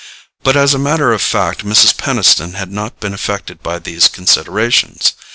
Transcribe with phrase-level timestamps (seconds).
[0.41, 1.95] But as a matter of fact Mrs.
[1.95, 5.13] Peniston had not been affected by these considerations.